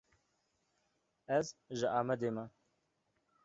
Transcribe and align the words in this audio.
Ez 1.37 1.47
ji 1.77 1.85
Amedê 1.99 2.29
me. 2.35 2.45